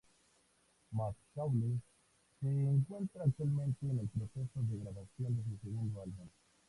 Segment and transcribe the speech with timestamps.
[0.95, 1.79] McCauley
[2.39, 6.27] se encuentra actualmente en el proceso de grabación de su segundo álbum.